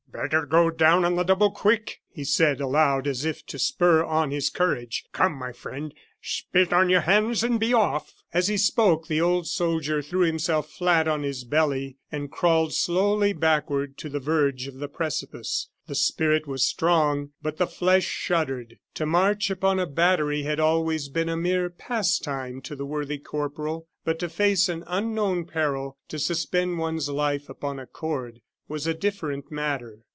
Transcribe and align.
"Better 0.11 0.45
go 0.45 0.69
down 0.69 1.05
on 1.05 1.15
the 1.15 1.23
double 1.23 1.51
quick," 1.51 2.01
he 2.11 2.25
said 2.25 2.59
aloud, 2.59 3.07
as 3.07 3.23
if 3.23 3.45
to 3.45 3.57
spur 3.57 4.03
on 4.03 4.29
his 4.29 4.49
courage. 4.49 5.05
"Come, 5.13 5.31
my 5.33 5.53
friend, 5.53 5.93
spit 6.21 6.73
on 6.73 6.89
your 6.89 6.99
hands 6.99 7.45
and 7.45 7.57
be 7.57 7.73
off!" 7.73 8.15
As 8.33 8.49
he 8.49 8.57
spoke 8.57 9.07
the 9.07 9.21
old 9.21 9.47
soldier 9.47 10.01
threw 10.01 10.19
himself 10.25 10.69
flat 10.69 11.07
on 11.07 11.23
his 11.23 11.45
belly 11.45 11.95
and 12.11 12.29
crawled 12.29 12.73
slowly 12.73 13.31
backward 13.31 13.97
to 13.99 14.09
the 14.09 14.19
verge 14.19 14.67
of 14.67 14.75
the 14.79 14.89
precipice. 14.89 15.69
The 15.87 15.95
spirit 15.95 16.45
was 16.45 16.65
strong, 16.65 17.31
but 17.41 17.55
the 17.55 17.65
flesh 17.65 18.03
shuddered. 18.05 18.79
To 18.95 19.05
march 19.05 19.49
upon 19.49 19.79
a 19.79 19.87
battery 19.87 20.43
had 20.43 20.59
always 20.59 21.07
been 21.07 21.29
a 21.29 21.37
mere 21.37 21.69
pastime 21.69 22.59
to 22.63 22.75
the 22.75 22.85
worthy 22.85 23.17
corporal; 23.17 23.87
but 24.03 24.19
to 24.19 24.27
face 24.27 24.67
an 24.67 24.83
unknown 24.87 25.45
peril, 25.45 25.97
to 26.09 26.19
suspend 26.19 26.79
one's 26.79 27.07
life 27.07 27.47
upon 27.47 27.79
a 27.79 27.87
cord, 27.87 28.41
was 28.67 28.87
a 28.87 28.93
different 28.93 29.51
matter. 29.51 29.99